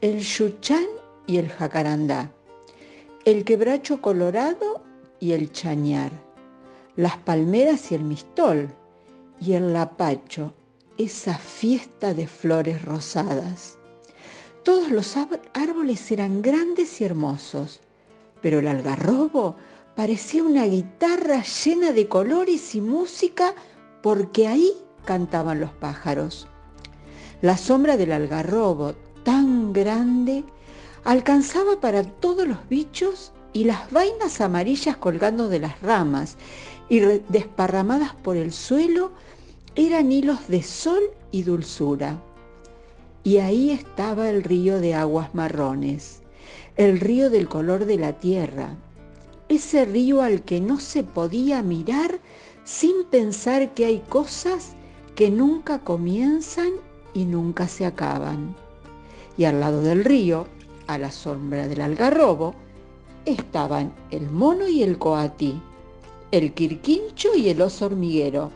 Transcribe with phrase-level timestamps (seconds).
[0.00, 0.86] El yuchán
[1.26, 2.30] y el jacarandá,
[3.24, 4.82] el quebracho colorado
[5.18, 6.12] y el chañar,
[6.94, 8.68] las palmeras y el mistol,
[9.40, 10.54] y el lapacho,
[10.96, 13.78] esa fiesta de flores rosadas.
[14.62, 15.16] Todos los
[15.54, 17.80] árboles eran grandes y hermosos,
[18.40, 19.56] pero el algarrobo
[19.96, 23.54] parecía una guitarra llena de colores y música
[24.02, 24.72] porque ahí
[25.04, 26.46] cantaban los pájaros.
[27.40, 30.42] La sombra del algarrobo, tan grande
[31.04, 36.36] alcanzaba para todos los bichos y las vainas amarillas colgando de las ramas
[36.88, 39.12] y desparramadas por el suelo
[39.76, 42.20] eran hilos de sol y dulzura.
[43.22, 46.22] Y ahí estaba el río de aguas marrones,
[46.76, 48.74] el río del color de la tierra,
[49.48, 52.18] ese río al que no se podía mirar
[52.64, 54.72] sin pensar que hay cosas
[55.14, 56.72] que nunca comienzan
[57.18, 58.54] y nunca se acaban
[59.38, 60.46] y al lado del río,
[60.88, 62.54] a la sombra del algarrobo,
[63.24, 65.60] estaban el mono y el coatí,
[66.32, 68.50] el quirquincho y el oso hormiguero,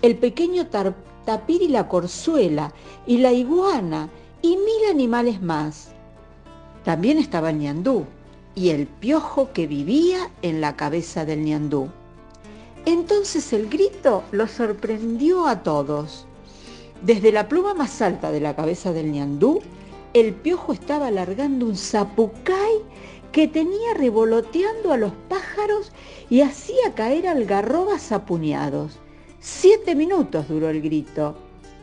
[0.00, 2.72] el pequeño tapir y la corzuela,
[3.04, 4.08] y la iguana,
[4.42, 5.88] y mil animales más.
[6.84, 8.04] También estaba el ñandú
[8.54, 11.88] y el piojo que vivía en la cabeza del ñandú.
[12.86, 16.27] Entonces el grito lo sorprendió a todos.
[17.02, 19.60] Desde la pluma más alta de la cabeza del ñandú,
[20.14, 22.82] el piojo estaba alargando un zapucay
[23.30, 25.92] que tenía revoloteando a los pájaros
[26.28, 28.98] y hacía caer algarrobas apuñados.
[29.38, 31.36] Siete minutos duró el grito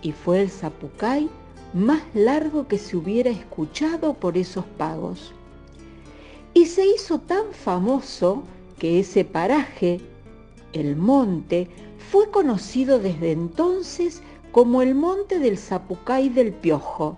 [0.00, 1.28] y fue el zapucay
[1.74, 5.32] más largo que se hubiera escuchado por esos pagos.
[6.54, 8.44] Y se hizo tan famoso
[8.78, 10.00] que ese paraje,
[10.72, 11.68] el monte,
[12.10, 17.16] fue conocido desde entonces como el monte del Zapucay del Piojo.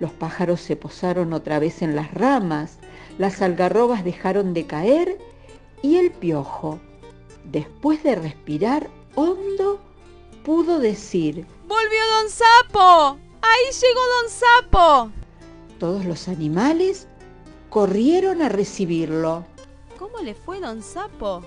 [0.00, 2.78] Los pájaros se posaron otra vez en las ramas,
[3.18, 5.18] las algarrobas dejaron de caer
[5.82, 6.80] y el piojo,
[7.44, 9.80] después de respirar hondo,
[10.44, 13.18] pudo decir, ¡Volvió don Sapo!
[13.42, 15.12] ¡Ahí llegó don Sapo!
[15.78, 17.06] Todos los animales
[17.68, 19.44] corrieron a recibirlo.
[19.98, 21.42] ¿Cómo le fue don Sapo?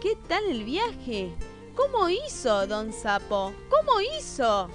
[0.00, 1.34] ¿Qué tal el viaje?
[1.76, 3.52] ¿Cómo hizo, don Sapo?
[3.68, 4.68] ¿Cómo hizo?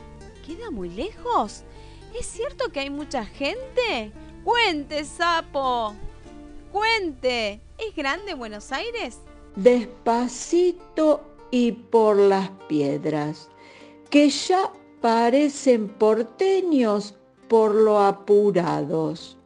[0.45, 1.63] ¿Queda muy lejos?
[2.17, 4.11] ¿Es cierto que hay mucha gente?
[4.43, 5.95] Cuente, Sapo.
[6.71, 7.59] Cuente.
[7.79, 9.19] ¿Es grande Buenos Aires?
[9.55, 13.49] Despacito y por las piedras,
[14.11, 17.15] que ya parecen porteños
[17.47, 19.37] por lo apurados.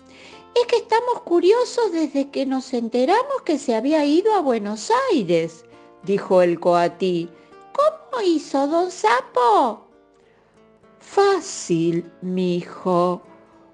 [0.54, 5.64] Es que estamos curiosos desde que nos enteramos que se había ido a Buenos Aires,
[6.04, 7.30] dijo el coatí
[8.16, 9.88] ¿Cómo hizo don Sapo?
[11.00, 13.22] Fácil, mi hijo.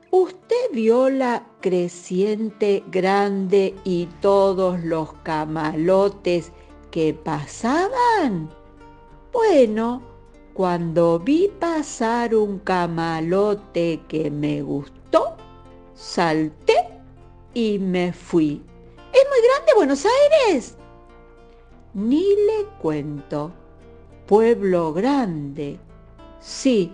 [0.09, 6.52] Usted vio la creciente grande y todos los camalotes
[6.90, 8.50] que pasaban.
[9.31, 10.02] Bueno,
[10.53, 15.35] cuando vi pasar un camalote que me gustó,
[15.94, 17.00] salté
[17.53, 18.63] y me fui.
[19.13, 20.78] ¿Es muy grande Buenos Aires?
[21.94, 23.52] Ni le cuento
[24.31, 25.78] pueblo grande.
[26.40, 26.94] Sí,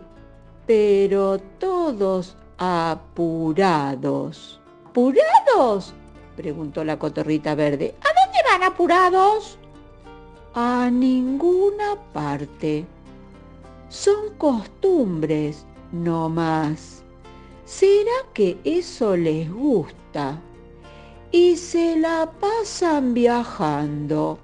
[0.65, 4.59] pero todos apurados.
[4.87, 5.93] ¿Apurados?
[6.35, 7.93] preguntó la cotorrita verde.
[8.01, 9.59] ¿A dónde van apurados?
[10.55, 12.87] A ninguna parte.
[13.89, 17.03] Son costumbres, no más.
[17.65, 20.41] ¿Será que eso les gusta?
[21.31, 24.39] Y se la pasan viajando,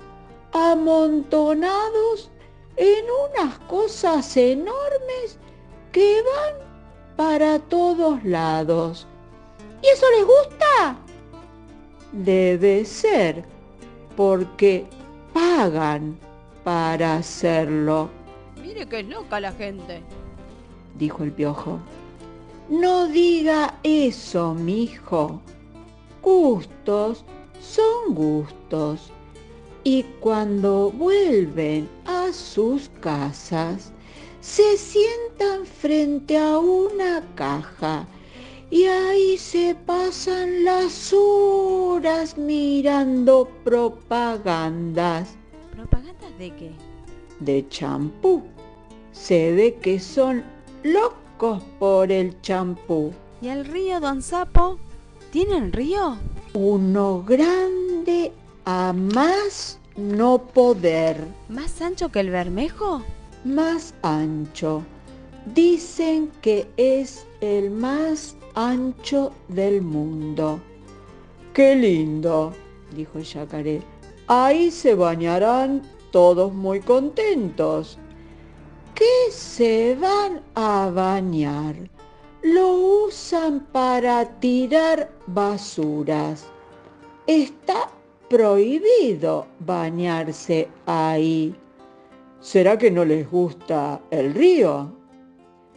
[0.51, 2.29] amontonados
[2.77, 5.37] en unas cosas enormes
[5.91, 6.55] que van
[7.15, 9.07] para todos lados.
[9.81, 10.97] ¿Y eso les gusta?
[12.11, 13.43] Debe ser,
[14.15, 14.85] porque
[15.33, 16.17] pagan
[16.63, 18.09] para hacerlo.
[18.61, 20.01] Mire que es loca la gente,
[20.97, 21.79] dijo el piojo.
[22.69, 25.41] No diga eso, mijo.
[26.21, 27.25] Gustos
[27.59, 29.11] son gustos
[29.83, 33.91] y cuando vuelven a sus casas
[34.39, 38.07] se sientan frente a una caja
[38.69, 45.35] y ahí se pasan las horas mirando propagandas.
[45.71, 46.71] ¿Propagandas de qué?
[47.39, 48.44] De champú.
[49.12, 50.44] Se ve que son
[50.81, 53.13] locos por el champú.
[53.41, 54.77] ¿Y el río, don Sapo?
[55.31, 56.18] ¿Tienen río?
[56.53, 57.82] Uno grande
[58.65, 61.27] a más no poder.
[61.50, 63.04] ¿Más ancho que el Bermejo?
[63.44, 64.83] Más ancho.
[65.54, 70.60] Dicen que es el más ancho del mundo.
[71.54, 72.54] ¡Qué lindo!
[72.95, 73.81] dijo el yacaré.
[74.27, 75.81] Ahí se bañarán
[76.12, 77.98] todos muy contentos.
[78.95, 81.75] ¿Qué se van a bañar?
[82.42, 86.45] Lo usan para tirar basuras.
[87.27, 87.89] Está
[88.33, 91.56] prohibido bañarse ahí.
[92.39, 94.91] ¿Será que no les gusta el río?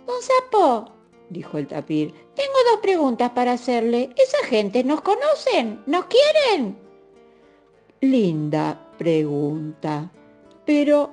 [0.07, 0.91] Don Sapo,
[1.29, 4.09] dijo el tapir, tengo dos preguntas para hacerle.
[4.17, 5.83] ¿Esa gente nos conocen?
[5.85, 6.79] ¿Nos quieren?
[8.01, 10.11] Linda pregunta,
[10.65, 11.11] pero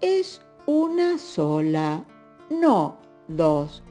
[0.00, 2.04] es una sola,
[2.50, 2.96] no
[3.28, 3.84] dos.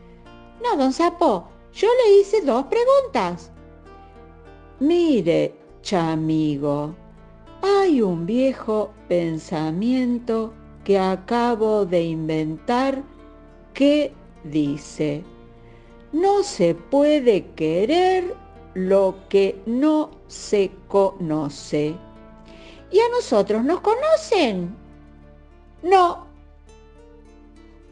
[0.62, 3.54] No, don Sapo, yo le hice dos preguntas.
[4.82, 6.96] Mire, chamigo,
[7.62, 10.54] hay un viejo pensamiento
[10.84, 13.04] que acabo de inventar
[13.74, 15.24] que dice,
[16.12, 18.36] no se puede querer
[18.74, 21.96] lo que no se conoce.
[22.92, 24.76] ¿Y a nosotros nos conocen?
[25.84, 26.28] No.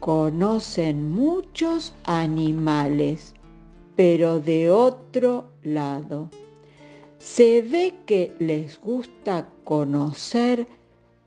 [0.00, 3.34] Conocen muchos animales,
[3.96, 6.30] pero de otro lado.
[7.18, 10.68] Se ve que les gusta conocer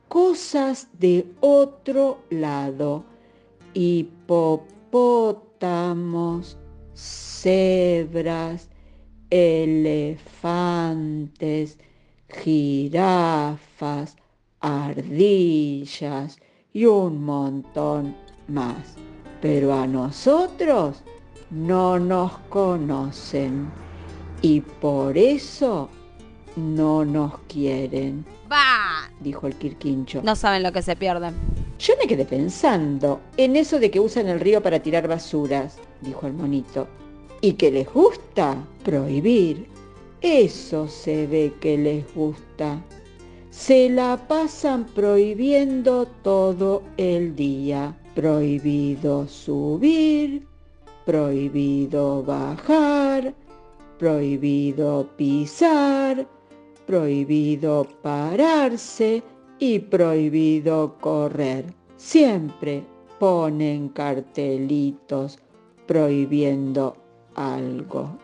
[0.07, 3.03] cosas de otro lado.
[3.73, 6.57] Hipopótamos,
[6.93, 8.69] cebras,
[9.29, 11.77] elefantes,
[12.29, 14.15] jirafas,
[14.61, 16.39] ardillas
[16.73, 18.15] y un montón
[18.47, 18.95] más.
[19.41, 21.03] Pero a nosotros
[21.49, 23.69] no nos conocen
[24.41, 25.89] y por eso
[26.55, 28.25] no nos quieren.
[28.49, 29.09] ¡Bah!
[29.19, 30.21] dijo el Quirquincho.
[30.23, 31.33] No saben lo que se pierden.
[31.79, 36.27] Yo me quedé pensando en eso de que usan el río para tirar basuras, dijo
[36.27, 36.87] el monito.
[37.41, 39.67] Y que les gusta prohibir.
[40.21, 42.79] Eso se ve que les gusta.
[43.49, 47.97] Se la pasan prohibiendo todo el día.
[48.13, 50.45] Prohibido subir,
[51.05, 53.33] prohibido bajar,
[54.01, 56.27] prohibido pisar,
[56.87, 59.21] prohibido pararse
[59.59, 61.65] y prohibido correr.
[61.97, 62.83] Siempre
[63.19, 65.37] ponen cartelitos
[65.85, 66.97] prohibiendo
[67.35, 68.17] algo.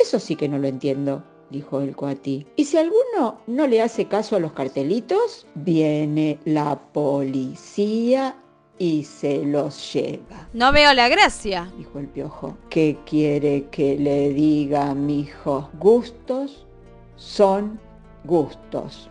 [0.00, 2.44] Eso sí que no lo entiendo, dijo el coatí.
[2.56, 8.34] Y si alguno no le hace caso a los cartelitos, viene la policía
[8.78, 10.48] y se los lleva.
[10.52, 12.56] No veo la gracia, dijo el piojo.
[12.70, 15.70] ¿Qué quiere que le diga, mijo?
[15.78, 16.66] Gustos
[17.16, 17.80] son
[18.24, 19.10] gustos.